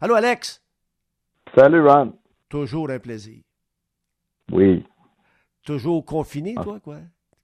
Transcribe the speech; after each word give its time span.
Allô, 0.00 0.14
Alex? 0.14 0.62
Salut, 1.56 1.84
Ron. 1.84 2.12
Toujours 2.48 2.88
un 2.88 3.00
plaisir. 3.00 3.42
Oui. 4.52 4.84
Toujours 5.66 6.04
confiné, 6.04 6.54
ah. 6.56 6.62
toi, 6.62 6.78
quoi? 6.78 6.98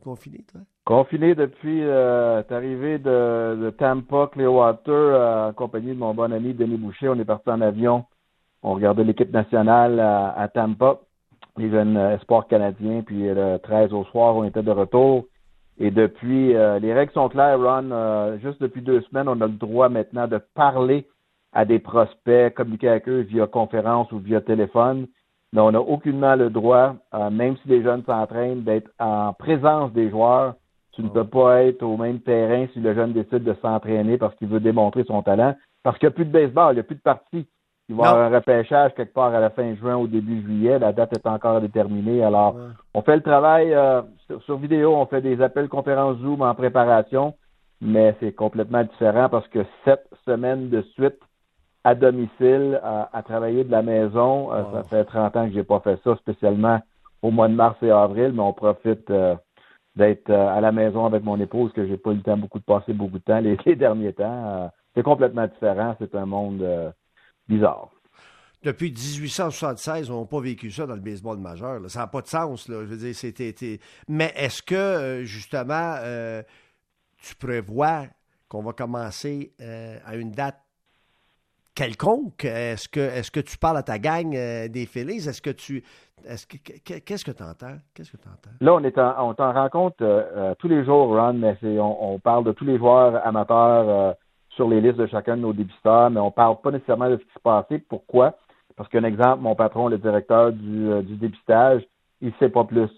Confiné, 0.04 0.44
toi? 0.52 0.60
Confiné 0.84 1.34
depuis 1.34 1.82
euh, 1.82 2.44
arrivé 2.48 2.98
de, 2.98 3.58
de, 3.60 3.70
Tampa, 3.70 4.28
Clearwater, 4.32 4.92
euh, 4.92 5.48
en 5.48 5.52
compagnie 5.52 5.94
de 5.94 5.98
mon 5.98 6.14
bon 6.14 6.32
ami 6.32 6.54
Denis 6.54 6.76
Boucher. 6.76 7.08
On 7.08 7.18
est 7.18 7.25
parti 7.25 7.50
en 7.50 7.60
avion. 7.60 8.04
On 8.62 8.75
regardait 8.75 9.02
l'équipe 9.02 9.32
nationale 9.32 9.98
à, 9.98 10.48
Tampa, 10.55 11.00
les 11.57 11.71
jeunes 11.71 11.96
euh, 11.96 12.14
espoirs 12.14 12.46
canadiens. 12.46 13.02
Puis 13.02 13.25
le 13.34 13.57
13 13.59 13.93
au 13.93 14.05
soir, 14.05 14.36
on 14.36 14.45
était 14.45 14.62
de 14.62 14.71
retour. 14.71 15.27
Et 15.79 15.91
depuis, 15.91 16.55
euh, 16.55 16.79
les 16.79 16.95
règles 16.95 17.12
sont 17.14 17.29
claires, 17.29 17.59
Ron. 17.59 18.39
juste 18.41 18.62
depuis 18.62 18.82
deux 18.82 19.00
semaines, 19.02 19.29
on 19.29 19.41
a 19.41 19.46
le 19.48 19.55
droit 19.55 19.89
maintenant 19.89 20.29
de 20.29 20.39
parler 20.55 21.09
à 21.55 21.64
des 21.64 21.79
prospects, 21.79 22.52
communiquer 22.55 22.89
avec 22.89 23.09
eux 23.09 23.21
via 23.21 23.46
conférence 23.46 24.12
ou 24.12 24.18
via 24.18 24.41
téléphone 24.41 25.07
mais 25.54 25.61
on 25.61 25.71
n'a 25.71 25.81
aucunement 25.81 26.35
le 26.35 26.50
droit, 26.50 26.96
euh, 27.14 27.31
même 27.31 27.57
si 27.58 27.68
les 27.68 27.82
jeunes 27.82 28.03
s'entraînent, 28.04 28.64
d'être 28.64 28.90
en 28.99 29.32
présence 29.32 29.93
des 29.93 30.11
joueurs. 30.11 30.54
Tu 30.93 31.03
ne 31.03 31.09
ah. 31.11 31.14
peux 31.14 31.25
pas 31.25 31.62
être 31.62 31.85
au 31.85 31.96
même 31.96 32.21
terrain 32.21 32.67
si 32.73 32.81
le 32.81 32.93
jeune 32.93 33.12
décide 33.12 33.45
de 33.45 33.55
s'entraîner 33.62 34.19
parce 34.19 34.35
qu'il 34.35 34.48
veut 34.48 34.59
démontrer 34.59 35.05
son 35.05 35.23
talent. 35.23 35.55
Parce 35.85 35.97
qu'il 35.98 36.09
n'y 36.09 36.12
a 36.12 36.17
plus 36.17 36.25
de 36.25 36.33
baseball, 36.33 36.73
il 36.73 36.75
n'y 36.75 36.81
a 36.81 36.85
plus 36.85 36.97
de 36.97 37.01
partie. 37.01 37.47
Il 37.89 37.95
va 37.95 38.03
y 38.03 38.07
avoir 38.07 38.33
un 38.33 38.34
repêchage 38.34 38.95
quelque 38.95 39.15
part 39.15 39.33
à 39.33 39.39
la 39.39 39.51
fin 39.51 39.75
juin 39.77 39.97
ou 39.97 40.09
début 40.09 40.43
juillet. 40.43 40.81
La 40.81 40.93
date 40.93 41.12
est 41.12 41.27
encore 41.27 41.61
déterminée. 41.61 42.25
Alors, 42.25 42.57
on 42.93 43.03
fait 43.03 43.15
le 43.15 43.23
travail 43.23 43.73
euh, 43.75 44.03
sur, 44.47 44.57
vidéo, 44.57 44.97
on 44.97 45.07
fait 45.07 45.21
des 45.21 45.41
appels 45.41 45.69
conférences 45.69 46.19
Zoom 46.19 46.43
en 46.43 46.55
préparation, 46.55 47.34
mais 47.81 48.17
c'est 48.19 48.33
complètement 48.33 48.83
différent 48.83 49.29
parce 49.29 49.47
que 49.48 49.61
sept 49.84 50.03
semaines 50.25 50.69
de 50.69 50.83
suite, 50.95 51.21
à 51.84 51.95
domicile, 51.95 52.80
à, 52.83 53.23
travailler 53.23 53.62
de 53.62 53.70
la 53.70 53.83
maison. 53.83 54.52
Euh, 54.52 54.62
ça 54.73 54.83
fait 54.84 55.05
30 55.05 55.37
ans 55.37 55.47
que 55.47 55.52
j'ai 55.52 55.65
pas 55.65 55.80
fait 55.80 56.01
ça, 56.02 56.16
spécialement 56.16 56.81
au 57.20 57.31
mois 57.31 57.48
de 57.48 57.55
mars 57.55 57.77
et 57.83 57.91
avril, 57.91 58.33
mais 58.34 58.41
on 58.41 58.55
profite 58.55 59.09
euh, 59.11 59.36
d'être 59.94 60.31
euh, 60.31 60.48
à 60.48 60.61
la 60.62 60.72
maison 60.72 61.05
avec 61.05 61.22
mon 61.22 61.39
épouse, 61.39 61.72
que 61.72 61.86
j'ai 61.86 61.98
pas 61.98 62.11
eu 62.12 62.17
le 62.17 62.22
temps 62.22 62.39
beaucoup 62.39 62.59
de 62.59 62.64
passer 62.64 62.94
beaucoup 62.94 63.19
de 63.19 63.22
temps 63.22 63.39
les, 63.39 63.56
derniers 63.77 64.14
temps. 64.14 64.70
c'est 64.94 65.03
complètement 65.03 65.47
différent. 65.47 65.94
C'est 65.98 66.14
un 66.14 66.27
monde 66.27 66.64
bizarre. 67.48 67.91
Depuis 68.62 68.91
1876, 68.91 70.11
on 70.11 70.20
n'a 70.20 70.27
pas 70.27 70.41
vécu 70.41 70.70
ça 70.70 70.87
dans 70.87 70.94
le 70.94 71.03
baseball 71.03 71.37
majeur. 71.37 71.83
Ça 71.91 72.00
n'a 72.00 72.06
pas 72.06 72.22
de 72.22 72.28
sens. 72.28 72.66
Là. 72.69 72.81
Je 72.81 72.87
veux 72.87 72.97
dire, 72.97 73.14
c'était. 73.14 73.78
Mais 74.09 74.33
est-ce 74.37 74.62
que, 74.62 75.22
justement, 75.25 75.97
tu 77.19 77.34
prévois 77.37 78.05
qu'on 78.48 78.62
va 78.62 78.72
commencer 78.72 79.53
à 80.06 80.16
une 80.16 80.31
date 80.31 80.64
quelconque? 81.75 82.44
Est-ce 82.44 82.89
que, 82.89 83.00
est-ce 83.00 83.30
que 83.30 83.41
tu 83.41 83.58
parles 83.58 83.77
à 83.77 83.83
ta 83.83 83.98
gang 83.98 84.34
euh, 84.34 84.69
des 84.69 84.86
Phillies? 84.86 85.28
Est-ce 85.28 85.42
que 85.42 85.50
tu. 85.50 85.83
Est-ce 86.27 86.47
que, 86.47 86.56
qu'est-ce 87.00 87.25
que 87.25 87.33
tu 87.33 87.42
entends? 87.42 87.77
Qu'est-ce 87.94 88.12
que 88.12 88.16
entends? 88.16 88.50
Là, 88.61 88.75
on 88.75 88.84
est 88.84 88.98
on 89.19 89.34
t'en 89.34 89.53
rencontre 89.53 89.97
euh, 90.00 90.22
euh, 90.36 90.55
tous 90.58 90.69
les 90.69 90.84
jours, 90.84 91.08
Ron, 91.08 91.34
mais 91.34 91.56
on, 91.78 92.19
parle 92.19 92.44
de 92.44 92.53
tous 92.53 92.64
les 92.64 92.78
joueurs 92.78 93.27
amateurs 93.27 94.16
sur 94.50 94.69
les 94.69 94.81
listes 94.81 94.97
de 94.97 95.06
chacun 95.06 95.36
de 95.36 95.42
nos 95.42 95.53
débutants, 95.53 96.11
mais 96.11 96.20
on 96.20 96.31
parle 96.31 96.61
pas 96.62 96.70
nécessairement 96.70 97.11
de 97.11 97.16
ce 97.16 97.22
qui 97.22 97.33
s'est 97.34 97.41
passé. 97.42 97.78
Pourquoi? 97.78 98.34
Parce 98.77 98.88
qu'un 98.88 99.05
exemple, 99.05 99.42
mon 99.42 99.55
patron, 99.55 99.88
le 99.88 99.98
directeur 99.98 100.53
du, 100.53 101.03
du 101.03 101.16
dépistage, 101.16 101.83
il 102.20 102.33
sait 102.38 102.48
pas 102.48 102.64
plus. 102.64 102.88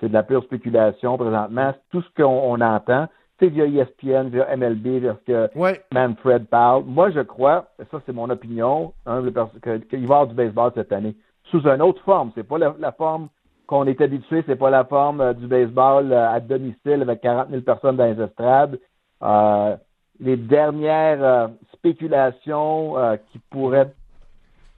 C'est 0.00 0.08
de 0.08 0.12
la 0.12 0.24
pure 0.24 0.42
spéculation 0.42 1.16
présentement. 1.16 1.74
Tout 1.90 2.02
ce 2.02 2.22
qu'on 2.22 2.60
entend, 2.60 3.06
via 3.48 3.64
ESPN, 3.66 4.28
via 4.28 4.56
MLB, 4.56 5.00
via 5.00 5.16
ce 5.26 5.32
que 5.32 5.84
Manfred 5.92 6.46
parle. 6.46 6.84
Moi, 6.84 7.10
je 7.10 7.20
crois, 7.20 7.66
et 7.80 7.84
ça 7.90 8.00
c'est 8.06 8.12
mon 8.12 8.28
opinion, 8.30 8.92
hein, 9.06 9.22
qu'il 9.62 9.80
va 9.80 9.96
y 9.96 10.04
avoir 10.04 10.26
du 10.26 10.34
baseball 10.34 10.72
cette 10.74 10.92
année, 10.92 11.14
sous 11.50 11.66
une 11.66 11.82
autre 11.82 12.02
forme. 12.02 12.32
C'est 12.34 12.46
pas 12.46 12.58
la, 12.58 12.92
forme 12.92 13.28
qu'on 13.66 13.86
est 13.86 14.00
habitué, 14.00 14.42
c'est 14.46 14.56
pas 14.56 14.70
la 14.70 14.84
forme 14.84 15.20
euh, 15.20 15.32
du 15.32 15.46
baseball 15.46 16.12
euh, 16.12 16.30
à 16.30 16.40
domicile 16.40 17.02
avec 17.02 17.20
40 17.20 17.50
000 17.50 17.62
personnes 17.62 17.96
dans 17.96 18.06
les 18.06 18.20
estrades. 18.22 18.78
Euh, 19.22 19.76
les 20.20 20.36
dernières 20.36 21.50
spéculations 21.72 22.94
qui 23.32 23.40
pourraient 23.50 23.92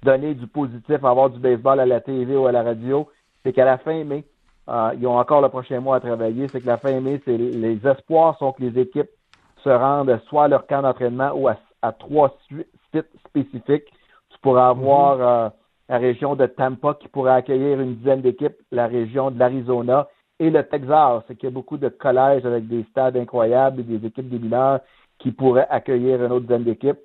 donner 0.02 0.34
du 0.34 0.46
positif 0.46 1.04
à 1.04 1.10
avoir 1.10 1.28
du 1.28 1.38
baseball 1.38 1.80
à 1.80 1.86
la 1.86 2.00
TV 2.00 2.34
ou 2.36 2.46
à 2.46 2.52
la 2.52 2.62
radio, 2.62 3.08
c'est 3.42 3.52
qu'à 3.52 3.64
la 3.64 3.76
fin 3.76 4.04
mai, 4.04 4.24
euh, 4.68 4.90
ils 4.98 5.06
ont 5.06 5.18
encore 5.18 5.42
le 5.42 5.48
prochain 5.48 5.80
mois 5.80 5.96
à 5.96 6.00
travailler. 6.00 6.48
C'est 6.48 6.60
que 6.60 6.66
la 6.66 6.78
fin 6.78 7.00
mai, 7.00 7.20
c'est 7.24 7.36
les 7.36 7.86
espoirs 7.86 8.36
sont 8.38 8.52
que 8.52 8.62
les 8.62 8.80
équipes 8.80 9.10
se 9.62 9.68
rendent 9.68 10.18
soit 10.28 10.44
à 10.44 10.48
leur 10.48 10.66
camp 10.66 10.82
d'entraînement 10.82 11.32
ou 11.34 11.48
à, 11.48 11.56
trois 11.92 12.36
sites 12.48 13.06
spécifiques. 13.26 13.92
Tu 14.30 14.38
pourras 14.40 14.68
avoir 14.68 15.16
mhm. 15.16 15.22
euh, 15.22 15.48
la 15.88 15.98
région 15.98 16.34
de 16.34 16.46
Tampa 16.46 16.94
qui 16.94 17.08
pourrait 17.08 17.32
accueillir 17.32 17.80
une 17.80 17.96
dizaine 17.96 18.22
d'équipes, 18.22 18.56
la 18.70 18.86
région 18.86 19.30
de 19.30 19.38
l'Arizona 19.38 20.08
et 20.38 20.50
le 20.50 20.62
Texas. 20.66 21.22
C'est 21.26 21.36
qu'il 21.36 21.48
y 21.48 21.52
a 21.52 21.54
beaucoup 21.54 21.76
de 21.76 21.88
collèges 21.88 22.46
avec 22.46 22.66
des 22.66 22.84
stades 22.90 23.16
incroyables 23.16 23.80
et 23.80 23.84
des 23.84 24.06
équipes 24.06 24.30
des 24.30 24.38
mineurs 24.38 24.80
qui 25.18 25.30
pourraient 25.30 25.68
accueillir 25.68 26.24
une 26.24 26.32
autre 26.32 26.46
dizaine 26.46 26.64
d'équipes. 26.64 27.00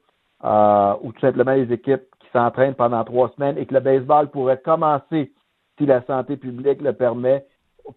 Euh, 0.45 0.93
ou 1.01 1.11
tout 1.11 1.19
simplement 1.19 1.51
les 1.51 1.71
équipes 1.73 2.03
qui 2.21 2.27
s'entraînent 2.31 2.75
pendant 2.75 3.03
trois 3.03 3.29
semaines 3.35 3.57
et 3.57 3.65
que 3.65 3.73
le 3.73 3.81
baseball 3.81 4.29
pourrait 4.29 4.61
commencer 4.61 5.33
si 5.77 5.85
la 5.85 6.01
santé 6.03 6.37
publique 6.37 6.81
le 6.81 6.93
permet, 6.93 7.45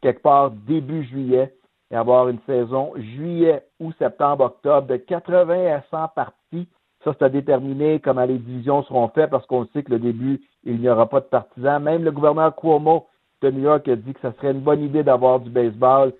quelque 0.00 0.22
part 0.22 0.50
début 0.50 1.04
juillet, 1.04 1.54
et 1.90 1.96
avoir 1.96 2.28
une 2.28 2.38
saison 2.46 2.92
juillet 2.96 3.62
ou 3.78 3.92
septembre, 3.92 4.44
octobre 4.44 4.86
de 4.86 4.96
80 4.96 5.74
à 5.74 5.82
100 5.90 6.08
parties. 6.14 6.68
Ça, 7.04 7.14
c'est 7.18 7.24
à 7.24 7.28
déterminer 7.28 8.00
comment 8.00 8.24
les 8.24 8.38
divisions 8.38 8.82
seront 8.84 9.08
faites 9.08 9.30
parce 9.30 9.44
qu'on 9.46 9.66
sait 9.66 9.82
que 9.82 9.90
le 9.90 9.98
début, 9.98 10.40
il 10.64 10.80
n'y 10.80 10.88
aura 10.88 11.08
pas 11.08 11.20
de 11.20 11.26
partisans. 11.26 11.82
Même 11.82 12.04
le 12.04 12.12
gouverneur 12.12 12.54
Cuomo 12.56 13.08
de 13.42 13.50
New 13.50 13.62
York 13.62 13.86
a 13.88 13.96
dit 13.96 14.14
que 14.14 14.20
ce 14.22 14.30
serait 14.36 14.52
une 14.52 14.60
bonne 14.60 14.82
idée 14.82 15.02
d'avoir 15.02 15.40
du 15.40 15.50
baseball 15.50 16.12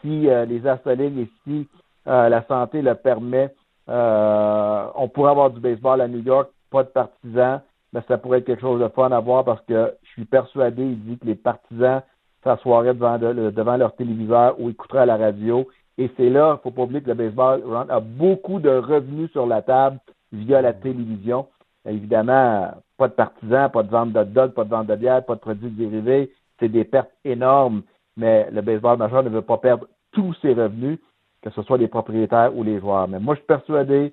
si 0.00 0.28
euh, 0.28 0.44
les 0.46 0.66
Astolines 0.66 1.18
et 1.18 1.30
si 1.44 1.68
euh, 2.06 2.28
la 2.28 2.42
santé 2.44 2.80
le 2.80 2.94
permet. 2.94 3.52
Euh, 3.88 4.86
on 4.94 5.08
pourrait 5.08 5.32
avoir 5.32 5.50
du 5.50 5.60
baseball 5.60 6.00
à 6.00 6.08
New 6.08 6.22
York, 6.22 6.50
pas 6.70 6.84
de 6.84 6.88
partisans 6.88 7.60
mais 7.92 8.00
ça 8.06 8.18
pourrait 8.18 8.38
être 8.38 8.46
quelque 8.46 8.60
chose 8.60 8.80
de 8.80 8.88
fun 8.88 9.10
à 9.12 9.20
voir 9.20 9.44
parce 9.44 9.62
que 9.62 9.94
je 10.02 10.08
suis 10.10 10.24
persuadé, 10.24 10.82
il 10.82 11.02
dit 11.04 11.18
que 11.18 11.26
les 11.26 11.34
partisans 11.34 12.02
s'assoiraient 12.44 12.94
devant, 12.94 13.18
devant 13.18 13.76
leur 13.76 13.94
téléviseur 13.96 14.58
ou 14.60 14.70
écouteraient 14.70 15.00
à 15.00 15.06
la 15.06 15.16
radio. 15.16 15.68
Et 15.96 16.10
c'est 16.16 16.30
là, 16.30 16.58
il 16.58 16.62
faut 16.62 16.70
pas 16.70 16.82
oublier 16.82 17.02
que 17.02 17.08
le 17.08 17.14
baseball 17.14 17.62
a 17.88 18.00
beaucoup 18.00 18.60
de 18.60 18.70
revenus 18.70 19.30
sur 19.32 19.46
la 19.46 19.62
table 19.62 19.98
via 20.32 20.62
la 20.62 20.72
télévision. 20.72 21.46
Évidemment, 21.86 22.72
pas 22.96 23.08
de 23.08 23.14
partisans, 23.14 23.70
pas 23.70 23.82
de 23.82 23.90
vente 23.90 24.12
de 24.12 24.24
dog, 24.24 24.52
pas 24.52 24.64
de 24.64 24.70
vente 24.70 24.86
de 24.86 24.96
bière, 24.96 25.24
pas 25.24 25.34
de 25.34 25.40
produits 25.40 25.70
dérivés. 25.70 26.30
C'est 26.60 26.68
des 26.68 26.84
pertes 26.84 27.10
énormes, 27.24 27.82
mais 28.16 28.48
le 28.50 28.60
baseball 28.62 28.98
majeur 28.98 29.22
ne 29.22 29.28
veut 29.28 29.42
pas 29.42 29.58
perdre 29.58 29.86
tous 30.12 30.34
ses 30.42 30.54
revenus, 30.54 30.98
que 31.42 31.50
ce 31.50 31.62
soit 31.62 31.78
les 31.78 31.88
propriétaires 31.88 32.56
ou 32.56 32.62
les 32.62 32.78
joueurs. 32.80 33.08
Mais 33.08 33.18
moi, 33.18 33.34
je 33.34 33.40
suis 33.40 33.46
persuadé, 33.46 34.12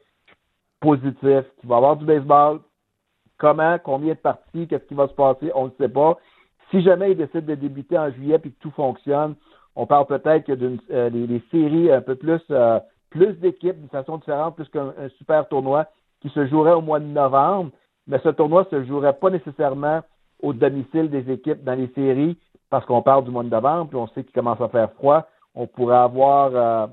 positif, 0.80 1.44
qu'il 1.59 1.69
va 1.69 1.75
y 1.75 1.78
avoir 1.78 1.97
du 1.97 2.06
baseball, 2.06 2.59
Comment, 3.38 3.78
combien 3.80 4.13
de 4.13 4.19
parties, 4.19 4.68
qu'est-ce 4.68 4.86
qui 4.86 4.94
va 4.94 5.07
se 5.07 5.13
passer, 5.13 5.52
on 5.56 5.66
ne 5.66 5.72
sait 5.78 5.90
pas. 5.90 6.18
Si 6.75 6.81
jamais 6.81 7.12
ils 7.12 7.18
décident 7.18 7.47
de 7.47 7.56
débuter 7.56 7.97
en 7.97 8.12
juillet 8.12 8.36
et 8.36 8.50
que 8.50 8.59
tout 8.59 8.72
fonctionne, 8.72 9.36
on 9.78 9.86
parle 9.86 10.08
peut-être 10.08 10.46
que 10.46 10.52
d'une 10.52 10.78
euh, 10.91 11.09
les, 11.09 11.41
séries 11.50 11.90
un 11.90 12.02
peu 12.02 12.16
plus 12.16 12.41
euh, 12.52 12.81
plus 13.09 13.31
d'équipes 13.40 13.80
d'une 13.80 13.88
façon 13.88 14.18
différente, 14.18 14.58
plus 14.58 14.68
qu'un 14.68 14.91
super 15.18 15.47
tournoi 15.47 15.86
qui 16.19 16.28
se 16.28 16.46
jouerait 16.47 16.74
au 16.74 16.81
mois 16.81 17.00
de 17.00 17.06
novembre, 17.06 17.72
mais 18.08 18.19
ce 18.19 18.28
tournoi 18.28 18.66
se 18.69 18.84
jouerait 18.84 19.13
pas 19.13 19.30
nécessairement 19.30 20.02
au 20.41 20.52
domicile 20.52 21.09
des 21.09 21.31
équipes 21.31 21.63
dans 21.63 21.80
les 21.80 21.88
séries, 21.96 22.38
parce 22.69 22.86
qu'on 22.86 23.02
parle 23.02 23.24
du 23.24 23.31
mois 23.31 23.44
de 23.44 23.50
novembre, 23.50 23.88
puis 23.88 23.97
on 23.97 24.07
sait 24.07 24.25
qu'il 24.25 24.34
commence 24.34 24.59
à 24.59 24.68
faire 24.68 24.92
froid. 24.96 25.25
On 25.56 25.68
pourrait 25.68 25.96
avoir 25.96 26.52
euh, 26.53 26.88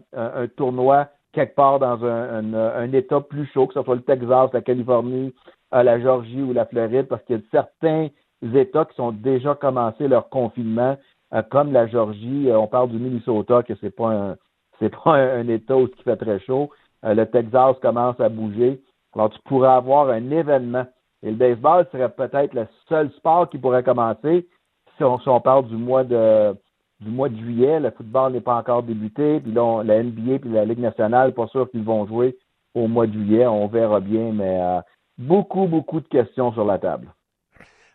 un, 0.45 0.47
tournoi 0.47 1.09
quelque 1.33 1.57
part 1.57 1.81
dans 1.81 2.05
un, 2.05 2.55
un, 2.55 2.93
État 2.93 3.21
plus 3.21 3.47
chaud, 3.47 3.67
que 3.67 3.75
ce 3.75 3.83
soit 3.83 3.97
le 3.97 4.03
Texas, 4.03 4.51
la 4.53 4.61
Californie, 4.61 5.35
la 5.73 5.99
Georgie 5.99 6.43
ou 6.43 6.53
la 6.53 6.67
Floride, 6.67 7.09
parce 7.09 7.25
qu'il 7.25 7.37
y 7.37 7.39
a 7.41 7.43
certains 7.51 8.11
États 8.43 8.85
qui 8.85 9.01
ont 9.01 9.13
déjà 9.13 9.55
commencé 9.55 10.09
leur 10.09 10.29
confinement, 10.29 10.97
euh, 11.35 11.43
comme 11.51 11.73
la 11.73 11.87
Georgie. 11.87 12.51
Euh, 12.51 12.59
on 12.59 12.67
parle 12.67 12.91
du 12.91 12.99
Minnesota, 12.99 13.63
que 13.63 13.75
c'est 13.81 13.95
pas 13.95 14.11
un 14.11 14.37
c'est 14.79 14.91
pas 14.91 15.15
un, 15.15 15.47
État 15.49 15.77
où 15.77 15.87
il 15.87 16.03
fait 16.03 16.17
très 16.17 16.41
chaud. 16.41 16.71
Euh, 17.05 17.15
le 17.15 17.27
Texas 17.27 17.77
commence 17.81 18.19
à 18.19 18.29
bouger. 18.29 18.83
Alors, 19.15 19.31
tu 19.31 19.39
pourrais 19.45 19.69
avoir 19.71 20.09
un 20.09 20.31
événement. 20.31 20.87
Et 21.23 21.31
le 21.31 21.37
baseball 21.37 21.87
serait 21.93 22.11
peut-être 22.11 22.53
le 22.55 22.67
seul 22.89 23.11
sport 23.13 23.49
qui 23.49 23.59
pourrait 23.59 23.85
commencer 23.85 24.49
si 24.97 25.05
on, 25.05 25.21
si 25.21 25.29
on 25.29 25.41
parle 25.41 25.69
du 25.69 25.77
mois 25.77 26.05
de 26.05 26.55
du 27.01 27.11
mois 27.11 27.29
de 27.29 27.37
juillet. 27.37 27.81
Le 27.81 27.91
football 27.93 28.33
n'est 28.33 28.41
pas 28.41 28.57
encore 28.57 28.83
débuté. 28.83 29.41
Puis 29.41 29.53
là, 29.53 29.83
la 29.85 30.03
NBA 30.03 30.41
puis 30.41 30.51
la 30.51 30.65
Ligue 30.65 30.81
nationale, 30.81 31.33
pas 31.33 31.47
sûr 31.49 31.71
qu'ils 31.71 31.85
vont 31.85 32.07
jouer 32.07 32.37
au 32.75 32.89
mois 32.89 33.07
de 33.07 33.13
juillet. 33.13 33.47
On 33.47 33.69
verra 33.69 34.01
bien, 34.01 34.33
mais 34.33 34.81
beaucoup, 35.19 35.67
beaucoup 35.67 36.01
de 36.01 36.09
questions 36.09 36.53
sur 36.53 36.65
la 36.65 36.79
table. 36.79 37.09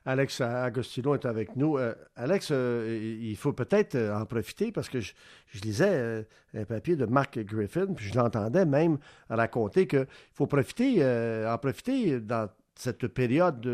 Alex 0.07 0.39
Agostino 0.39 1.15
est 1.15 1.25
avec 1.25 1.57
nous. 1.57 1.77
Euh, 1.77 1.93
Alex, 2.15 2.47
euh, 2.51 3.17
il 3.21 3.35
faut 3.35 3.51
peut-être 3.51 3.95
euh, 3.95 4.17
en 4.17 4.25
profiter 4.25 4.71
parce 4.71 4.87
que 4.87 5.01
je, 5.01 5.13
lisais 5.61 6.25
un 6.53 6.63
papier 6.63 6.95
de 6.95 7.05
Mark 7.05 7.37
Griffin, 7.39 7.87
puis 7.87 8.05
je 8.05 8.17
l'entendais 8.17 8.65
même 8.65 8.99
raconter 9.29 9.85
qu'il 9.85 10.07
faut 10.31 10.47
profiter, 10.47 11.03
en 11.45 11.57
profiter 11.57 12.21
dans 12.21 12.49
cette 12.75 13.07
période 13.07 13.67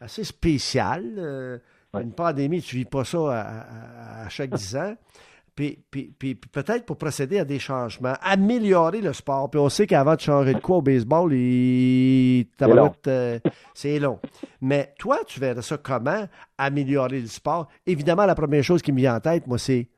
assez 0.00 0.24
spéciale. 0.24 1.60
Une 1.94 2.12
pandémie, 2.12 2.60
tu 2.60 2.76
ne 2.76 2.80
vis 2.80 2.88
pas 2.88 3.04
ça 3.04 4.22
à, 4.24 4.28
chaque 4.30 4.50
10 4.50 4.76
ans. 4.76 4.96
Puis, 5.58 6.34
peut-être 6.52 6.86
pour 6.86 6.98
procéder 6.98 7.40
à 7.40 7.44
des 7.44 7.58
changements, 7.58 8.14
améliorer 8.22 9.00
le 9.00 9.12
sport. 9.12 9.50
Puis 9.50 9.58
on 9.58 9.68
sait 9.68 9.88
qu'avant 9.88 10.14
de 10.14 10.20
changer 10.20 10.54
de 10.54 10.60
quoi 10.60 10.76
au 10.76 10.82
baseball, 10.82 11.32
c'est 13.74 13.98
long. 13.98 14.20
Mais 14.60 14.94
toi, 15.00 15.18
tu 15.26 15.40
verrais 15.40 15.62
ça 15.62 15.76
comment 15.76 16.28
améliorer 16.58 17.20
le 17.20 17.26
sport? 17.26 17.66
Évidemment, 17.86 18.24
la 18.24 18.36
première 18.36 18.62
chose 18.62 18.82
qui 18.82 18.92
me 18.92 18.98
vient 18.98 19.16
en 19.16 19.20
tête, 19.20 19.48
moi, 19.48 19.58
c'est 19.58 19.88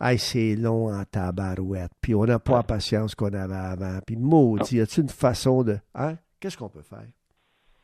Hey, 0.00 0.18
c'est 0.18 0.54
long 0.56 0.94
en 0.94 1.04
tabarouette, 1.04 1.90
puis 2.02 2.14
on 2.14 2.24
n'a 2.26 2.38
pas 2.38 2.58
la 2.58 2.62
patience 2.62 3.14
qu'on 3.14 3.32
avait 3.32 3.54
avant. 3.54 3.98
Puis 4.06 4.16
maudit, 4.16 4.76
y 4.76 4.80
a-t-il 4.82 5.04
une 5.04 5.08
façon 5.08 5.62
de. 5.62 5.78
Hein? 5.94 6.16
Qu'est-ce 6.38 6.58
qu'on 6.58 6.68
peut 6.68 6.82
faire? 6.82 7.06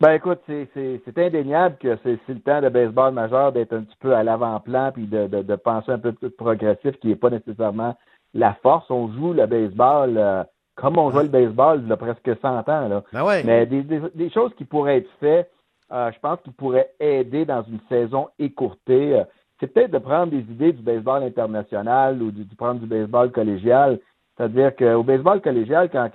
Ben 0.03 0.15
écoute, 0.15 0.41
c'est 0.49 1.17
indéniable 1.19 1.77
que 1.79 1.97
c'est 2.03 2.19
le 2.29 2.41
temps 2.41 2.61
de 2.61 2.69
baseball 2.69 3.15
majeur 3.15 3.53
d'être 3.53 3.73
un 3.73 3.83
petit 3.83 3.97
peu 4.01 4.17
à 4.17 4.25
l'avant-plan 4.25 4.91
puis 4.93 5.07
de, 5.07 5.29
de, 5.29 5.55
penser 5.55 5.93
un 5.93 6.01
peu 6.01 6.11
plus 6.11 6.29
progressif 6.29 6.99
qui 6.99 7.07
n'est 7.07 7.15
pas 7.15 7.31
nécessairement 7.31 7.95
la 8.35 8.55
force. 8.65 8.91
On 8.91 9.13
joue 9.13 9.33
le 9.33 9.47
baseball 9.47 10.19
euh, 10.19 10.43
comme 10.75 10.99
on 10.99 11.13
joue 11.13 11.21
le 11.21 11.29
baseball 11.29 11.83
il 11.85 11.89
y 11.89 11.93
a 11.93 11.97
presque 11.97 12.37
100 12.43 12.69
ans. 12.69 12.89
Là. 12.89 13.05
Ben 13.13 13.23
ouais. 13.23 13.45
Mais 13.45 13.65
des, 13.65 13.85
des, 13.85 14.31
choses 14.31 14.53
qui 14.57 14.65
pourraient 14.65 14.97
être 14.97 15.11
faites, 15.21 15.53
euh, 15.93 16.11
je 16.13 16.19
pense 16.19 16.41
qui 16.41 16.51
pourraient 16.51 16.91
aider 16.99 17.45
dans 17.45 17.63
une 17.63 17.79
saison 17.89 18.27
écourtée. 18.41 19.21
Euh, 19.21 19.25
c'est 19.61 19.69
peut-être 19.69 19.93
de 19.93 19.99
prendre 19.99 20.33
des 20.33 20.41
idées 20.41 20.73
du 20.73 20.83
baseball 20.83 21.23
international 21.23 22.21
ou 22.21 22.33
de, 22.33 22.45
prendre 22.57 22.81
du 22.81 22.87
baseball 22.87 23.31
collégial. 23.31 24.01
C'est-à-dire 24.37 24.75
qu'au 24.75 25.05
baseball 25.05 25.41
collégial, 25.41 25.91
quand 25.91 26.11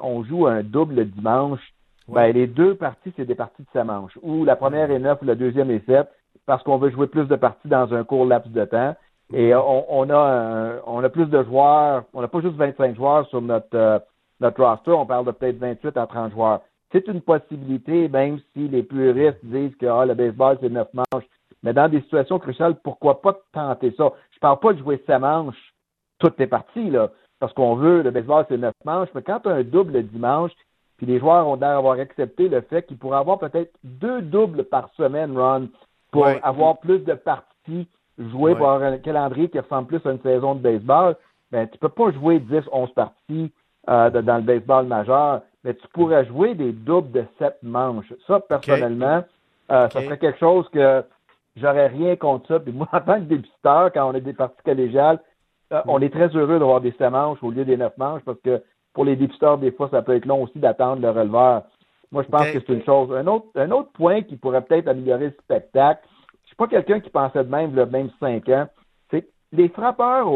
on 0.00 0.24
joue 0.24 0.48
un 0.48 0.64
double 0.64 1.04
dimanche, 1.04 1.60
ben, 2.08 2.32
les 2.32 2.46
deux 2.46 2.74
parties, 2.74 3.12
c'est 3.16 3.26
des 3.26 3.34
parties 3.34 3.64
de 3.74 3.80
manche. 3.82 4.18
Ou 4.22 4.44
la 4.44 4.56
première 4.56 4.90
est 4.90 4.98
neuf 4.98 5.20
ou 5.22 5.26
la 5.26 5.34
deuxième 5.34 5.70
est 5.70 5.84
sept, 5.86 6.08
parce 6.46 6.62
qu'on 6.62 6.78
veut 6.78 6.90
jouer 6.90 7.06
plus 7.06 7.26
de 7.26 7.36
parties 7.36 7.68
dans 7.68 7.92
un 7.92 8.04
court 8.04 8.24
laps 8.24 8.50
de 8.52 8.64
temps. 8.64 8.96
Et 9.34 9.54
on, 9.54 10.10
a 10.10 10.80
on 10.86 11.04
a 11.04 11.08
plus 11.10 11.26
de 11.26 11.42
joueurs, 11.42 12.04
on 12.14 12.22
n'a 12.22 12.28
pas 12.28 12.40
juste 12.40 12.56
25 12.56 12.96
joueurs 12.96 13.28
sur 13.28 13.42
notre, 13.42 13.74
euh, 13.74 13.98
notre 14.40 14.64
roster, 14.64 14.92
on 14.92 15.04
parle 15.04 15.26
de 15.26 15.32
peut-être 15.32 15.58
28 15.58 15.96
à 15.98 16.06
30 16.06 16.32
joueurs. 16.32 16.62
C'est 16.92 17.06
une 17.08 17.20
possibilité, 17.20 18.08
même 18.08 18.40
si 18.52 18.68
les 18.68 18.82
puristes 18.82 19.44
disent 19.44 19.76
que 19.76 19.84
ah, 19.84 20.06
le 20.06 20.14
baseball, 20.14 20.56
c'est 20.62 20.70
neuf 20.70 20.88
manches. 20.94 21.24
Mais 21.62 21.74
dans 21.74 21.90
des 21.90 22.00
situations 22.00 22.38
cruciales, 22.38 22.76
pourquoi 22.82 23.20
pas 23.20 23.38
tenter 23.52 23.92
ça? 23.98 24.12
Je 24.30 24.38
parle 24.38 24.58
pas 24.60 24.72
de 24.72 24.78
jouer 24.78 25.02
sa 25.06 25.18
manche 25.18 25.74
toutes 26.18 26.38
les 26.38 26.46
parties, 26.46 26.88
là, 26.88 27.10
parce 27.38 27.52
qu'on 27.52 27.76
veut, 27.76 28.02
le 28.02 28.10
baseball, 28.10 28.46
c'est 28.48 28.56
neuf 28.56 28.74
manches, 28.86 29.10
mais 29.14 29.22
quand 29.22 29.40
tu 29.40 29.48
as 29.50 29.52
un 29.52 29.62
double 29.62 30.02
dimanche, 30.04 30.52
puis 30.98 31.06
les 31.06 31.18
joueurs 31.18 31.46
ont 31.48 31.56
d'air 31.56 31.78
avoir 31.78 31.98
accepté 31.98 32.48
le 32.48 32.60
fait 32.60 32.82
qu'ils 32.82 32.98
pourraient 32.98 33.18
avoir 33.18 33.38
peut-être 33.38 33.72
deux 33.84 34.20
doubles 34.20 34.64
par 34.64 34.90
semaine, 34.96 35.38
Ron, 35.38 35.68
pour 36.10 36.26
avoir 36.42 36.78
plus 36.78 36.98
de 37.00 37.14
parties 37.14 37.88
jouées 38.18 38.54
pour 38.54 38.68
avoir 38.68 38.92
un 38.92 38.98
calendrier 38.98 39.48
qui 39.48 39.58
ressemble 39.58 39.86
plus 39.86 40.04
à 40.04 40.12
une 40.12 40.20
saison 40.20 40.54
de 40.54 40.60
baseball. 40.60 41.16
Ben, 41.52 41.68
tu 41.68 41.78
peux 41.78 41.88
pas 41.88 42.10
jouer 42.10 42.40
10, 42.40 42.64
11 42.72 42.90
parties 42.92 43.52
euh, 43.88 44.10
dans 44.10 44.36
le 44.36 44.42
baseball 44.42 44.86
majeur, 44.86 45.42
mais 45.64 45.74
tu 45.74 45.86
pourrais 45.88 46.26
jouer 46.26 46.54
des 46.54 46.72
doubles 46.72 47.12
de 47.12 47.24
sept 47.38 47.56
manches. 47.62 48.12
Ça, 48.26 48.40
personnellement, 48.40 49.24
euh, 49.70 49.88
ça 49.88 50.02
serait 50.02 50.18
quelque 50.18 50.38
chose 50.38 50.68
que 50.70 51.04
j'aurais 51.56 51.86
rien 51.86 52.16
contre 52.16 52.48
ça. 52.48 52.60
Puis 52.60 52.72
moi, 52.72 52.88
en 52.92 53.00
tant 53.00 53.14
que 53.14 53.26
dépisteur, 53.26 53.92
quand 53.92 54.10
on 54.10 54.14
est 54.14 54.20
des 54.20 54.34
parties 54.34 54.62
collégiales, 54.64 55.20
euh, 55.72 55.80
on 55.86 56.00
est 56.00 56.12
très 56.12 56.28
heureux 56.28 56.58
d'avoir 56.58 56.80
des 56.80 56.92
sept 56.92 57.10
manches 57.10 57.42
au 57.42 57.50
lieu 57.50 57.64
des 57.64 57.76
neuf 57.76 57.96
manches 57.98 58.22
parce 58.24 58.40
que 58.40 58.62
pour 58.92 59.04
les 59.04 59.16
dépisteurs, 59.16 59.58
des 59.58 59.72
fois, 59.72 59.88
ça 59.90 60.02
peut 60.02 60.16
être 60.16 60.26
long 60.26 60.42
aussi 60.42 60.58
d'attendre 60.58 61.02
le 61.02 61.10
releveur. 61.10 61.62
Moi, 62.10 62.22
je 62.22 62.28
pense 62.28 62.50
que 62.50 62.60
c'est 62.60 62.72
une 62.72 62.84
chose. 62.84 63.12
Un 63.12 63.26
autre, 63.26 63.46
un 63.54 63.70
autre 63.70 63.90
point 63.92 64.22
qui 64.22 64.36
pourrait 64.36 64.62
peut-être 64.62 64.88
améliorer 64.88 65.26
le 65.26 65.36
spectacle, 65.42 66.02
je 66.42 66.48
suis 66.48 66.56
pas 66.56 66.66
quelqu'un 66.66 67.00
qui 67.00 67.10
pensait 67.10 67.44
de 67.44 67.50
même, 67.50 67.74
le 67.74 67.86
même 67.86 68.10
cinq 68.18 68.48
ans, 68.48 68.66
c'est 69.10 69.28
les 69.52 69.68
frappeurs, 69.68 70.28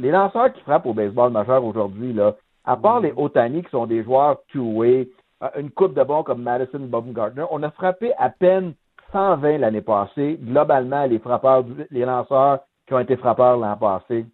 les 0.00 0.10
lanceurs 0.10 0.52
qui 0.52 0.60
frappent 0.62 0.86
au 0.86 0.94
baseball 0.94 1.30
majeur 1.30 1.62
aujourd'hui, 1.64 2.12
là, 2.12 2.34
à 2.64 2.76
part 2.76 3.00
mm. 3.00 3.04
les 3.04 3.12
Otani 3.16 3.62
qui 3.62 3.70
sont 3.70 3.86
des 3.86 4.02
joueurs 4.02 4.38
two-way, 4.48 5.08
euh, 5.42 5.48
une 5.58 5.70
coupe 5.70 5.94
de 5.94 6.02
bons 6.02 6.22
comme 6.22 6.42
Madison 6.42 6.78
Baumgartner, 6.78 7.44
on 7.50 7.62
a 7.62 7.70
frappé 7.70 8.12
à 8.16 8.30
peine 8.30 8.74
120 9.12 9.58
l'année 9.58 9.82
passée, 9.82 10.38
globalement, 10.40 11.04
les 11.04 11.18
frappeurs, 11.18 11.64
les 11.90 12.04
lanceurs 12.04 12.60
qui 12.86 12.94
ont 12.94 13.00
été 13.00 13.16
frappeurs 13.16 13.58
l'an 13.58 13.76
passé. 13.76 14.24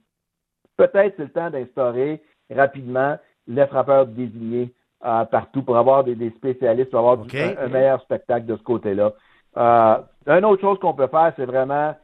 Peut-être 0.76 1.14
c'est 1.16 1.24
le 1.24 1.30
temps 1.30 1.50
d'instaurer 1.50 2.22
rapidement 2.50 3.16
les 3.48 3.66
frappeurs 3.66 4.06
désignés 4.06 4.72
euh, 5.04 5.24
partout 5.24 5.62
pour 5.62 5.76
avoir 5.76 6.04
des, 6.04 6.30
spécialistes, 6.36 6.90
pour 6.90 7.00
avoir 7.00 7.18
un, 7.18 7.68
meilleur 7.68 8.00
spectacle 8.02 8.46
de 8.46 8.56
ce 8.56 8.62
côté-là. 8.62 9.12
Euh, 9.56 9.96
une 10.26 10.44
autre 10.44 10.60
chose 10.60 10.78
qu'on 10.78 10.94
peut 10.94 11.06
faire, 11.08 11.32
c'est 11.36 11.46
vraiment, 11.46 11.94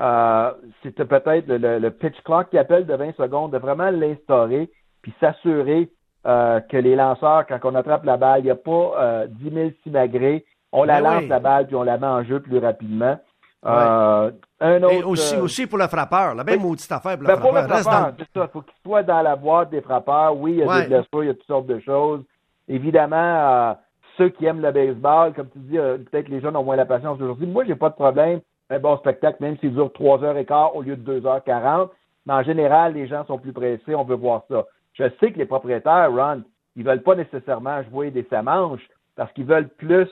euh, 0.00 0.50
c'est 0.82 0.94
peut-être 0.94 1.46
le, 1.46 1.88
pitch 1.90 2.20
clock 2.24 2.50
qui 2.50 2.58
appelle 2.58 2.86
de 2.86 2.94
20 2.94 3.16
secondes, 3.16 3.52
de 3.52 3.58
vraiment 3.58 3.90
l'instaurer, 3.90 4.70
puis 5.02 5.14
s'assurer 5.20 5.90
euh, 6.26 6.60
que 6.60 6.76
les 6.76 6.96
lanceurs, 6.96 7.46
quand 7.46 7.60
on 7.64 7.74
attrape 7.74 8.04
la 8.04 8.16
balle, 8.16 8.40
il 8.40 8.44
n'y 8.44 8.50
a 8.50 8.56
pas 8.56 9.26
10 9.28 9.50
000 9.54 9.70
simagrées, 9.82 10.44
on 10.72 10.84
la 10.84 11.00
ben 11.00 11.20
lance 11.20 11.28
la 11.28 11.40
balle, 11.40 11.66
puis 11.66 11.76
on 11.76 11.82
la 11.82 11.96
met 11.96 12.06
en 12.06 12.24
jeu 12.24 12.40
plus 12.40 12.58
rapidement. 12.58 13.18
Euh, 13.66 14.30
un 14.60 14.82
autre, 14.82 15.06
aussi, 15.06 15.36
euh, 15.36 15.42
aussi 15.42 15.66
pour 15.66 15.78
le 15.78 15.86
frappeur, 15.86 16.34
la 16.34 16.44
même 16.44 16.60
maudite 16.60 16.90
affaire 16.90 17.16
pour 17.16 17.22
le 17.22 17.28
ben, 17.28 17.36
frappeur. 17.36 17.50
Pour 17.50 17.60
le 17.60 17.68
frappeur, 17.68 17.92
ça. 17.92 18.14
Il 18.18 18.48
faut 18.52 18.62
qu'il 18.62 18.72
soit 18.84 19.02
dans 19.02 19.22
la 19.22 19.36
boîte 19.36 19.70
des 19.70 19.80
frappeurs. 19.80 20.36
Oui, 20.36 20.52
il 20.52 20.58
y 20.58 20.62
a 20.62 20.80
des 20.80 20.86
blessures, 20.88 21.24
il 21.24 21.26
y 21.26 21.30
a 21.30 21.34
toutes 21.34 21.46
sortes 21.46 21.66
de 21.66 21.78
choses. 21.80 22.22
Évidemment, 22.66 23.16
euh, 23.16 23.74
ceux 24.16 24.30
qui 24.30 24.46
aiment 24.46 24.60
le 24.60 24.72
baseball, 24.72 25.32
comme 25.32 25.48
tu 25.50 25.58
dis, 25.60 25.76
peut-être 25.76 26.28
les 26.28 26.40
jeunes 26.40 26.56
ont 26.56 26.64
moins 26.64 26.76
la 26.76 26.86
patience 26.86 27.20
aujourd'hui. 27.20 27.46
Moi, 27.46 27.64
j'ai 27.66 27.76
pas 27.76 27.90
de 27.90 27.94
problème. 27.94 28.40
Un 28.70 28.78
bon 28.80 28.96
spectacle, 28.98 29.38
même 29.40 29.56
s'il 29.58 29.72
dure 29.72 29.90
3h15 29.98 30.72
au 30.74 30.82
lieu 30.82 30.96
de 30.96 31.20
2h40. 31.20 31.90
Mais 32.26 32.34
en 32.34 32.42
général, 32.42 32.92
les 32.92 33.06
gens 33.06 33.24
sont 33.26 33.38
plus 33.38 33.54
pressés, 33.54 33.94
on 33.94 34.04
veut 34.04 34.16
voir 34.16 34.42
ça. 34.50 34.66
Je 34.92 35.04
sais 35.20 35.32
que 35.32 35.38
les 35.38 35.46
propriétaires, 35.46 36.12
Ron, 36.12 36.42
ils 36.76 36.84
veulent 36.84 37.02
pas 37.02 37.14
nécessairement 37.14 37.82
jouer 37.84 38.10
des 38.10 38.26
samanches 38.28 38.86
parce 39.16 39.32
qu'ils 39.32 39.46
veulent 39.46 39.68
plus 39.68 40.08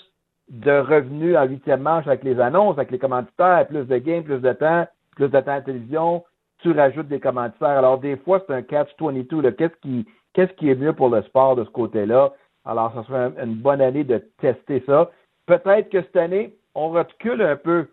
de 0.49 0.79
revenus 0.79 1.37
en 1.37 1.45
huitième 1.45 1.83
manche 1.83 2.07
avec 2.07 2.23
les 2.23 2.39
annonces, 2.41 2.79
avec 2.79 2.91
les 2.91 2.99
commanditaires, 2.99 3.67
plus 3.67 3.85
de 3.85 3.99
gains, 3.99 4.23
plus 4.23 4.41
de 4.41 4.53
temps, 4.53 4.87
plus 5.17 5.29
de 5.29 5.41
temps 5.41 5.53
à 5.53 5.61
télévision, 5.61 6.25
tu 6.59 6.73
rajoutes 6.73 7.09
des 7.09 7.21
commanditaires. 7.21 7.79
Alors, 7.79 7.99
des 7.99 8.17
fois, 8.17 8.43
c'est 8.47 8.55
un 8.55 8.63
catch-22. 8.63 9.53
Qu'est-ce 9.53 9.77
qui, 9.83 10.07
qu'est-ce 10.33 10.53
qui 10.53 10.71
est 10.71 10.75
mieux 10.75 10.93
pour 10.93 11.09
le 11.09 11.23
sport 11.23 11.57
de 11.57 11.65
ce 11.65 11.71
côté-là? 11.71 12.33
Alors, 12.65 12.93
ça 12.95 13.05
serait 13.05 13.33
une 13.43 13.57
bonne 13.57 13.81
année 13.81 14.05
de 14.05 14.19
tester 14.41 14.83
ça. 14.87 15.11
Peut-être 15.47 15.91
que 15.91 16.03
cette 16.03 16.17
année, 16.17 16.55
on 16.75 16.91
recule 16.91 17.43
un 17.43 17.57
peu. 17.57 17.88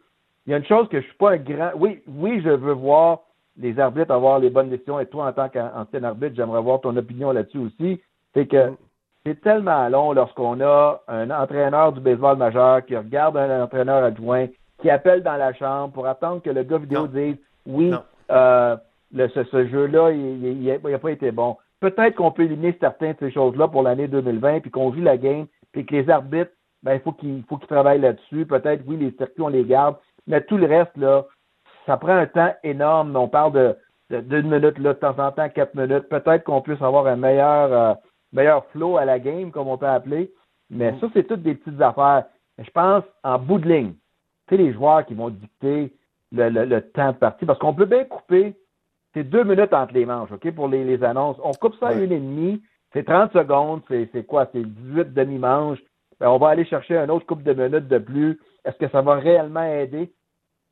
Il 0.45 0.51
y 0.51 0.53
a 0.53 0.57
une 0.57 0.65
chose 0.65 0.88
que 0.89 1.00
je 1.00 1.05
suis 1.05 1.17
pas 1.17 1.31
un 1.31 1.38
grand. 1.38 1.72
Oui, 1.75 2.01
oui, 2.07 2.41
je 2.43 2.50
veux 2.50 2.74
voir 2.74 3.22
les 3.57 3.79
arbitres 3.79 4.12
avoir 4.12 4.39
les 4.39 4.50
bonnes 4.50 4.69
décisions. 4.69 5.00
Et 5.00 5.05
toi, 5.05 5.27
en 5.27 5.33
tant 5.33 5.50
qu'ancien 5.50 6.03
arbitre, 6.03 6.36
j'aimerais 6.36 6.62
voir 6.62 6.81
ton 6.81 6.95
opinion 6.98 7.31
là-dessus 7.31 7.60
aussi. 7.60 8.01
C'est 8.33 8.48
que 8.48 8.72
mm 8.72 8.77
c'est 9.25 9.39
tellement 9.41 9.87
long 9.89 10.13
lorsqu'on 10.13 10.59
a 10.61 11.01
un 11.07 11.29
entraîneur 11.31 11.93
du 11.93 12.01
baseball 12.01 12.37
majeur 12.37 12.85
qui 12.85 12.95
regarde 12.95 13.37
un 13.37 13.63
entraîneur 13.63 14.03
adjoint, 14.03 14.47
qui 14.81 14.89
appelle 14.89 15.23
dans 15.23 15.37
la 15.37 15.53
chambre 15.53 15.93
pour 15.93 16.07
attendre 16.07 16.41
que 16.41 16.49
le 16.49 16.63
gars 16.63 16.77
vidéo 16.77 17.07
dise 17.07 17.37
oui, 17.65 17.93
euh, 18.31 18.75
ce, 19.13 19.67
jeu-là, 19.67 20.11
il 20.11 20.79
n'a 20.83 20.99
pas 20.99 21.11
été 21.11 21.31
bon. 21.31 21.57
Peut-être 21.79 22.15
qu'on 22.15 22.31
peut 22.31 22.43
éliminer 22.43 22.77
certaines 22.79 23.13
de 23.13 23.17
ces 23.19 23.31
choses-là 23.31 23.67
pour 23.67 23.83
l'année 23.83 24.07
2020, 24.07 24.61
puis 24.61 24.71
qu'on 24.71 24.93
joue 24.93 25.01
la 25.01 25.17
game, 25.17 25.47
puis 25.71 25.85
que 25.85 25.95
les 25.95 26.09
arbitres, 26.09 26.51
ben, 26.81 26.95
il 26.95 26.99
faut 26.99 27.11
qu'ils 27.13 27.43
faut 27.47 27.57
qu'ils 27.57 27.67
travaillent 27.67 28.01
là-dessus. 28.01 28.45
Peut-être, 28.45 28.83
oui, 28.87 28.97
les 28.97 29.11
circuits, 29.11 29.41
on 29.41 29.49
les 29.49 29.63
garde, 29.63 29.95
mais 30.27 30.41
tout 30.41 30.57
le 30.57 30.67
reste, 30.67 30.95
là, 30.97 31.25
ça 31.85 31.97
prend 31.97 32.15
un 32.15 32.25
temps 32.25 32.53
énorme. 32.63 33.15
On 33.15 33.27
parle 33.27 33.53
de, 34.09 34.21
d'une 34.21 34.49
minute, 34.49 34.77
là, 34.79 34.93
de 34.93 34.99
temps 34.99 35.17
en 35.17 35.31
temps, 35.31 35.49
quatre 35.49 35.75
minutes. 35.75 36.09
Peut-être 36.09 36.43
qu'on 36.43 36.61
puisse 36.61 36.81
avoir 36.81 37.07
un 37.07 37.15
meilleur, 37.15 37.73
euh, 37.73 37.93
meilleur 38.33 38.65
flow 38.67 38.97
à 38.97 39.05
la 39.05 39.19
game, 39.19 39.51
comme 39.51 39.67
on 39.67 39.77
peut 39.77 39.87
appeler. 39.87 40.31
Mais 40.69 40.91
mm. 40.91 40.99
ça, 40.99 41.07
c'est 41.13 41.27
toutes 41.27 41.43
des 41.43 41.55
petites 41.55 41.81
affaires. 41.81 42.25
Je 42.57 42.69
pense, 42.71 43.03
en 43.23 43.39
bout 43.39 43.59
de 43.59 43.69
ligne, 43.69 43.93
sais, 44.49 44.57
les 44.57 44.73
joueurs 44.73 45.05
qui 45.05 45.13
vont 45.13 45.29
dicter 45.29 45.93
le, 46.31 46.79
temps 46.79 47.11
de 47.11 47.17
partie, 47.17 47.45
parce 47.45 47.59
qu'on 47.59 47.73
peut 47.73 47.85
bien 47.85 48.05
couper, 48.05 48.55
c'est 49.13 49.23
deux 49.23 49.43
minutes 49.43 49.73
entre 49.73 49.93
les 49.93 50.05
manches, 50.05 50.31
OK, 50.31 50.49
pour 50.51 50.67
les, 50.67 51.03
annonces. 51.03 51.37
On 51.43 51.51
coupe 51.51 51.75
ça 51.79 51.89
à 51.89 51.93
une 51.93 52.11
et 52.11 52.19
demie, 52.19 52.63
c'est 52.91 53.05
30 53.05 53.31
secondes, 53.33 53.81
c'est 53.87 54.25
quoi, 54.25 54.49
c'est 54.51 54.63
18 54.63 55.13
demi-manches. 55.13 55.79
Ben, 56.19 56.29
on 56.29 56.37
va 56.37 56.49
aller 56.49 56.65
chercher 56.65 56.97
un 56.97 57.09
autre 57.09 57.25
couple 57.25 57.43
de 57.43 57.53
minutes 57.53 57.87
de 57.87 57.97
plus. 57.97 58.39
Est-ce 58.65 58.77
que 58.77 58.89
ça 58.89 59.01
va 59.01 59.15
réellement 59.15 59.63
aider 59.63 60.11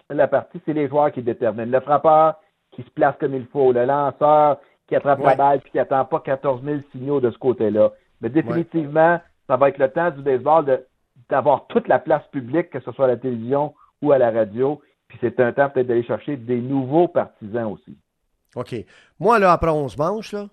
la 0.09 0.27
partie? 0.27 0.61
C'est 0.65 0.73
les 0.73 0.87
joueurs 0.87 1.11
qui 1.11 1.21
déterminent. 1.21 1.71
Le 1.71 1.79
frappeur 1.79 2.35
qui 2.71 2.83
se 2.83 2.89
place 2.89 3.15
comme 3.19 3.35
il 3.35 3.45
faut, 3.47 3.71
le 3.71 3.85
lanceur 3.85 4.59
qui 4.91 4.97
attrape 4.97 5.21
la 5.21 5.35
balle 5.35 5.61
puis 5.61 5.71
qui 5.71 5.79
attend 5.79 6.03
pas 6.03 6.19
14 6.19 6.63
000 6.65 6.79
signaux 6.91 7.21
de 7.21 7.31
ce 7.31 7.37
côté-là. 7.37 7.93
Mais 8.19 8.27
définitivement, 8.29 9.21
ça 9.47 9.55
va 9.55 9.69
être 9.69 9.77
le 9.77 9.89
temps 9.89 10.11
du 10.11 10.21
baseball 10.21 10.83
d'avoir 11.29 11.65
toute 11.67 11.87
la 11.87 11.97
place 11.97 12.27
publique, 12.33 12.69
que 12.69 12.81
ce 12.81 12.91
soit 12.91 13.05
à 13.05 13.07
la 13.07 13.15
télévision 13.15 13.73
ou 14.01 14.11
à 14.11 14.17
la 14.17 14.31
radio. 14.31 14.81
Puis 15.07 15.17
c'est 15.21 15.39
un 15.39 15.53
temps 15.53 15.69
peut-être 15.69 15.87
d'aller 15.87 16.03
chercher 16.03 16.35
des 16.35 16.59
nouveaux 16.59 17.07
partisans 17.07 17.71
aussi. 17.71 17.97
OK. 18.57 18.75
Moi, 19.17 19.39
là, 19.39 19.53
après 19.53 19.71
11 19.71 19.97
manches, 19.97 20.33
là, 20.33 20.49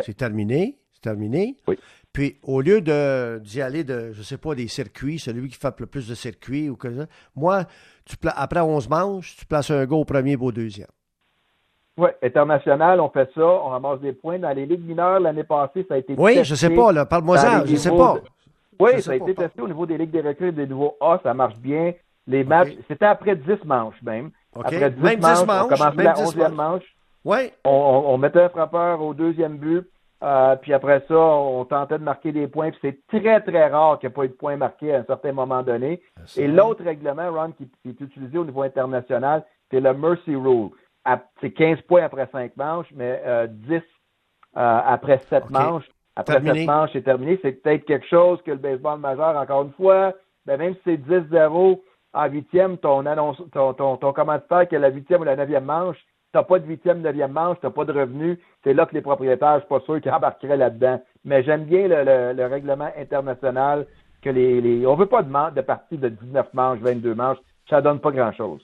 c'est 0.00 0.16
terminé. 0.16 0.78
C'est 0.94 1.02
terminé. 1.02 1.58
Oui. 1.66 1.78
Puis, 2.14 2.38
au 2.42 2.62
lieu 2.62 2.80
d'y 2.80 3.60
aller 3.60 3.84
de, 3.84 4.12
je 4.12 4.22
sais 4.22 4.38
pas, 4.38 4.54
des 4.54 4.68
circuits, 4.68 5.18
celui 5.18 5.50
qui 5.50 5.58
fait 5.58 5.78
le 5.80 5.86
plus 5.86 6.08
de 6.08 6.14
circuits 6.14 6.70
ou 6.70 6.76
que 6.76 6.90
ça, 6.96 7.06
moi, 7.36 7.66
tu 8.06 8.16
après 8.24 8.60
11 8.60 8.88
manches, 8.88 9.36
tu 9.36 9.44
places 9.44 9.70
un 9.70 9.84
gars 9.84 9.96
au 9.96 10.06
premier 10.06 10.34
ou 10.36 10.46
au 10.46 10.52
deuxième. 10.52 10.88
Oui, 11.98 12.10
international, 12.22 13.00
on 13.00 13.08
fait 13.08 13.28
ça, 13.34 13.44
on 13.44 13.70
ramasse 13.70 14.00
des 14.00 14.12
points. 14.12 14.38
Dans 14.38 14.52
les 14.52 14.66
ligues 14.66 14.86
mineures, 14.86 15.18
l'année 15.18 15.42
passée, 15.42 15.84
ça 15.88 15.94
a 15.94 15.98
été 15.98 16.14
Oui, 16.16 16.44
je 16.44 16.54
sais 16.54 16.70
pas, 16.70 16.92
là, 16.92 17.04
parle-moi-en, 17.04 17.66
je 17.66 17.76
sais 17.76 17.90
pas. 17.90 18.18
Oui, 18.80 19.02
ça 19.02 19.10
a 19.10 19.14
été 19.16 19.34
testé 19.34 19.60
au 19.60 19.66
niveau 19.66 19.84
des 19.84 19.98
ligues 19.98 20.12
des 20.12 20.20
recrues 20.20 20.48
et 20.48 20.52
des 20.52 20.66
nouveaux 20.66 20.96
A, 21.00 21.18
ça 21.22 21.34
marche 21.34 21.56
bien. 21.58 21.92
Les 22.28 22.44
matchs, 22.44 22.76
c'était 22.86 23.06
après 23.06 23.34
10 23.34 23.64
manches 23.64 24.00
même. 24.02 24.30
Après 24.54 24.90
10 24.90 25.02
même 25.02 25.20
manches, 25.20 25.40
10 25.40 25.46
manches, 25.46 25.64
on 25.64 25.68
commençait 25.68 26.02
la 26.02 26.14
11e 26.14 26.52
manche. 26.52 26.84
Oui. 27.24 27.52
On, 27.64 28.04
on, 28.06 28.18
mettait 28.18 28.42
un 28.42 28.48
frappeur 28.48 29.02
au 29.02 29.12
deuxième 29.12 29.56
but. 29.56 29.84
Euh, 30.22 30.56
puis 30.56 30.72
après 30.72 31.04
ça, 31.06 31.16
on 31.16 31.64
tentait 31.64 31.98
de 31.98 32.04
marquer 32.04 32.32
des 32.32 32.48
points. 32.48 32.70
Puis 32.70 32.78
c'est 32.82 33.06
très, 33.08 33.40
très 33.40 33.68
rare 33.68 33.98
qu'il 33.98 34.08
n'y 34.08 34.12
ait 34.12 34.14
pas 34.14 34.24
eu 34.24 34.28
de 34.28 34.34
points 34.34 34.56
marqués 34.56 34.94
à 34.94 34.98
un 35.00 35.04
certain 35.04 35.32
moment 35.32 35.62
donné. 35.62 36.00
Et 36.36 36.48
l'autre 36.48 36.84
règlement, 36.84 37.30
Ron, 37.32 37.52
qui, 37.52 37.68
est 37.88 38.00
utilisé 38.00 38.38
au 38.38 38.44
niveau 38.44 38.62
international, 38.62 39.44
c'est 39.70 39.80
le 39.80 39.94
Mercy 39.94 40.34
Rule. 40.34 40.70
C'est 41.40 41.50
15 41.50 41.82
points 41.82 42.02
après 42.02 42.28
5 42.30 42.56
manches, 42.56 42.88
mais 42.94 43.22
euh, 43.24 43.46
10 43.48 43.74
euh, 43.74 43.80
après 44.54 45.18
7 45.18 45.50
manches. 45.50 45.88
Après 46.16 46.40
7 46.40 46.66
manches, 46.66 46.90
c'est 46.92 47.04
terminé. 47.04 47.38
C'est 47.42 47.62
peut-être 47.62 47.84
quelque 47.84 48.06
chose 48.06 48.40
que 48.42 48.50
le 48.50 48.56
baseball 48.56 48.98
majeur, 48.98 49.36
encore 49.36 49.62
une 49.62 49.72
fois, 49.72 50.14
ben 50.46 50.58
même 50.58 50.74
si 50.74 50.80
c'est 50.84 50.96
10-0 50.96 51.80
en 52.14 52.26
huitième, 52.26 52.78
ton, 52.78 53.06
annonce, 53.06 53.40
ton, 53.52 53.74
ton, 53.74 53.96
ton 53.96 54.12
commanditaire 54.12 54.66
qui 54.66 54.74
est 54.74 54.78
la 54.80 54.90
huitième 54.90 55.20
ou 55.20 55.24
la 55.24 55.36
neuvième 55.36 55.64
manche, 55.64 55.98
tu 56.32 56.38
n'as 56.38 56.42
pas 56.42 56.58
de 56.58 56.66
huitième, 56.66 57.00
neuvième 57.00 57.32
manche, 57.32 57.58
tu 57.60 57.66
n'as 57.66 57.72
pas 57.72 57.84
de 57.84 57.92
revenus, 57.92 58.38
c'est 58.64 58.74
là 58.74 58.86
que 58.86 58.94
les 58.94 59.00
propriétaires, 59.00 59.54
je 59.54 59.60
suis 59.60 59.68
pas 59.68 59.80
sûr 59.80 60.00
qu'ils 60.00 60.12
embarqueraient 60.12 60.56
là-dedans. 60.56 61.00
Mais 61.24 61.42
j'aime 61.42 61.64
bien 61.64 61.88
le, 61.88 62.32
le, 62.32 62.46
règlement 62.46 62.90
international 62.98 63.86
que 64.22 64.30
les, 64.30 64.60
les 64.60 64.86
on 64.86 64.94
veut 64.94 65.06
pas 65.06 65.22
de, 65.22 65.54
de 65.54 65.60
partie 65.60 65.96
de 65.96 66.08
19 66.08 66.52
manches, 66.54 66.80
22 66.80 67.14
manches, 67.14 67.38
ça 67.68 67.80
donne 67.80 68.00
pas 68.00 68.10
grand-chose. 68.10 68.60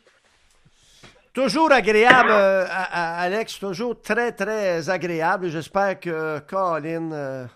Toujours 1.34 1.70
agréable, 1.72 2.30
euh, 2.30 2.64
Alex, 2.70 3.58
toujours 3.58 4.00
très, 4.00 4.32
très 4.32 4.88
agréable. 4.88 5.48
J'espère 5.50 6.00
que 6.00 6.38
Colin, 6.38 7.10
euh, 7.12 7.46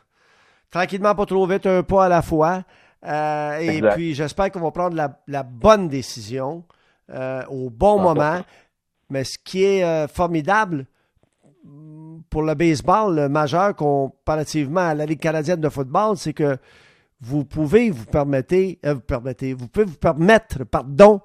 tranquillement, 0.70 1.14
pas 1.14 1.24
trop 1.24 1.46
vite, 1.46 1.64
un 1.66 1.82
pas 1.82 2.06
à 2.06 2.08
la 2.08 2.20
fois. 2.20 2.64
Euh, 3.06 3.58
et 3.58 3.80
puis, 3.94 4.14
j'espère 4.14 4.50
qu'on 4.50 4.60
va 4.60 4.72
prendre 4.72 4.96
la, 4.96 5.20
la 5.28 5.44
bonne 5.44 5.88
décision 5.88 6.64
au 7.48 7.70
bon 7.70 8.00
moment. 8.00 8.42
Mais 9.10 9.24
ce 9.24 9.38
qui 9.38 9.64
est 9.64 9.84
euh, 9.84 10.06
formidable 10.06 10.86
pour 12.30 12.42
le 12.42 12.54
baseball 12.54 13.28
majeur 13.28 13.74
comparativement 13.74 14.88
à 14.88 14.94
la 14.94 15.06
Ligue 15.06 15.20
canadienne 15.20 15.60
de 15.60 15.68
football, 15.68 16.16
c'est 16.16 16.34
que 16.34 16.58
vous 17.20 17.44
pouvez 17.44 17.90
vous 17.90 18.04
permettre, 18.04 18.54
euh, 18.54 18.94
vous 18.94 19.00
permettez, 19.00 19.54
vous 19.54 19.68
pouvez 19.68 19.86
vous 19.86 19.96
permettre, 19.96 20.64
pardon, 20.64 21.20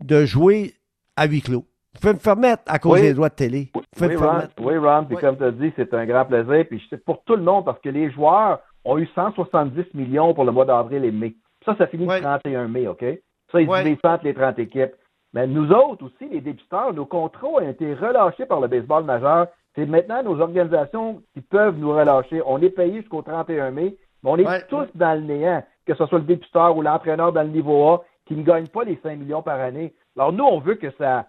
de 0.00 0.24
jouer 0.24 0.74
à 1.16 1.26
huis 1.26 1.42
clos. 1.42 1.64
Vous 1.98 2.02
pouvez 2.02 2.14
me 2.14 2.22
permettre 2.22 2.62
à 2.68 2.78
cause 2.78 3.00
des 3.00 3.12
droits 3.12 3.28
de 3.28 3.34
télé. 3.34 3.70
oui, 4.00 4.14
Ron, 4.14 4.42
oui, 4.60 4.78
Ron, 4.78 5.04
puis 5.04 5.16
comme 5.16 5.36
tu 5.36 5.42
as 5.42 5.50
dit, 5.50 5.72
c'est 5.74 5.92
un 5.92 6.06
grand 6.06 6.24
plaisir. 6.26 6.64
Puis 6.70 6.80
c'est 6.88 7.04
pour 7.04 7.24
tout 7.24 7.34
le 7.34 7.42
monde 7.42 7.64
parce 7.64 7.80
que 7.80 7.88
les 7.88 8.08
joueurs 8.12 8.60
ont 8.84 8.98
eu 8.98 9.08
170 9.16 9.94
millions 9.94 10.32
pour 10.32 10.44
le 10.44 10.52
mois 10.52 10.64
d'avril 10.64 11.04
et 11.04 11.10
mai. 11.10 11.34
Ça, 11.64 11.74
ça 11.76 11.88
finit 11.88 12.06
le 12.06 12.20
31 12.20 12.68
mai, 12.68 12.86
OK? 12.86 13.04
Ça, 13.50 13.60
ils 13.60 13.66
divisent 13.66 13.98
entre 14.04 14.24
les 14.24 14.34
30 14.34 14.60
équipes. 14.60 14.92
Mais 15.34 15.48
nous 15.48 15.72
autres 15.72 16.04
aussi, 16.04 16.28
les 16.30 16.40
débuteurs, 16.40 16.94
nos 16.94 17.04
contrats 17.04 17.48
ont 17.48 17.68
été 17.68 17.94
relâchés 17.94 18.46
par 18.46 18.60
le 18.60 18.68
baseball 18.68 19.02
majeur. 19.02 19.48
C'est 19.74 19.84
maintenant 19.84 20.22
nos 20.22 20.40
organisations 20.40 21.20
qui 21.34 21.40
peuvent 21.40 21.76
nous 21.78 21.90
relâcher. 21.90 22.42
On 22.46 22.62
est 22.62 22.70
payé 22.70 23.00
jusqu'au 23.00 23.22
31 23.22 23.72
mai, 23.72 23.96
mais 24.22 24.30
on 24.30 24.36
est 24.38 24.68
tous 24.68 24.86
dans 24.94 25.14
le 25.20 25.26
néant, 25.26 25.64
que 25.84 25.94
ce 25.94 26.06
soit 26.06 26.18
le 26.18 26.24
débuteur 26.24 26.76
ou 26.76 26.82
l'entraîneur 26.82 27.32
dans 27.32 27.42
le 27.42 27.48
niveau 27.48 27.88
A, 27.88 28.04
qui 28.26 28.36
ne 28.36 28.44
gagne 28.44 28.68
pas 28.68 28.84
les 28.84 29.00
5 29.02 29.18
millions 29.18 29.42
par 29.42 29.58
année. 29.58 29.94
Alors 30.16 30.32
nous, 30.32 30.44
on 30.44 30.60
veut 30.60 30.76
que 30.76 30.90
ça, 30.92 31.26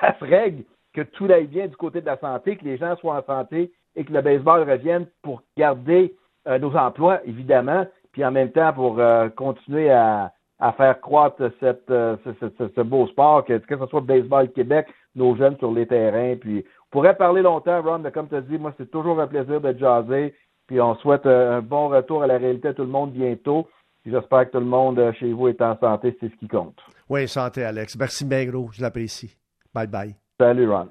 ça 0.00 0.14
se 0.18 0.24
règle, 0.24 0.64
que 0.92 1.02
tout 1.02 1.26
aille 1.26 1.46
bien 1.46 1.66
du 1.66 1.76
côté 1.76 2.00
de 2.00 2.06
la 2.06 2.18
santé, 2.18 2.56
que 2.56 2.64
les 2.64 2.76
gens 2.76 2.96
soient 2.96 3.16
en 3.18 3.22
santé 3.22 3.72
et 3.96 4.04
que 4.04 4.12
le 4.12 4.22
baseball 4.22 4.68
revienne 4.68 5.06
pour 5.22 5.42
garder 5.56 6.14
euh, 6.48 6.58
nos 6.58 6.74
emplois, 6.74 7.20
évidemment, 7.26 7.86
puis 8.12 8.24
en 8.24 8.30
même 8.30 8.50
temps 8.50 8.72
pour 8.72 8.98
euh, 8.98 9.28
continuer 9.28 9.90
à, 9.90 10.32
faire 10.76 11.00
croître 11.00 11.50
euh, 11.62 12.16
ce, 12.24 12.80
beau 12.82 13.06
sport, 13.08 13.44
que, 13.44 13.60
ce 13.68 13.86
soit 13.86 14.00
baseball 14.00 14.50
Québec, 14.52 14.86
nos 15.14 15.36
jeunes 15.36 15.56
sur 15.58 15.72
les 15.72 15.86
terrains. 15.86 16.36
Puis, 16.36 16.64
on 16.66 16.90
pourrait 16.90 17.16
parler 17.16 17.42
longtemps, 17.42 17.82
Ron, 17.82 18.00
mais 18.00 18.10
comme 18.10 18.28
tu 18.28 18.34
as 18.34 18.40
dit, 18.40 18.58
moi, 18.58 18.74
c'est 18.76 18.90
toujours 18.90 19.20
un 19.20 19.26
plaisir 19.26 19.60
de 19.60 19.76
jaser. 19.78 20.34
Puis, 20.66 20.80
on 20.80 20.94
souhaite 20.96 21.26
un 21.26 21.60
bon 21.60 21.88
retour 21.88 22.22
à 22.22 22.26
la 22.26 22.38
réalité 22.38 22.68
à 22.68 22.74
tout 22.74 22.82
le 22.82 22.88
monde 22.88 23.12
bientôt. 23.12 23.68
Puis, 24.02 24.12
j'espère 24.12 24.46
que 24.46 24.52
tout 24.52 24.60
le 24.60 24.66
monde 24.66 25.00
chez 25.18 25.32
vous 25.32 25.48
est 25.48 25.62
en 25.62 25.78
santé, 25.78 26.16
c'est 26.20 26.30
ce 26.30 26.36
qui 26.36 26.48
compte. 26.48 26.78
Oui, 27.08 27.26
santé, 27.26 27.64
Alex. 27.64 27.96
Merci 27.98 28.26
gros. 28.46 28.70
Je 28.72 28.82
l'apprécie. 28.82 29.39
Bye 29.72 29.86
bye. 29.86 30.14
Salut, 30.40 30.66
Ron. 30.66 30.88